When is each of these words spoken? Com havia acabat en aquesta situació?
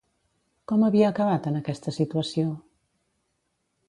Com 0.71 0.85
havia 0.87 1.11
acabat 1.11 1.49
en 1.51 1.59
aquesta 1.59 1.93
situació? 1.99 2.49